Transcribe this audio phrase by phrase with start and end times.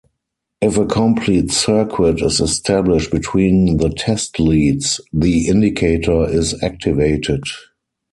[0.61, 7.43] If a complete circuit is established between the test-leads, the indicator is activated.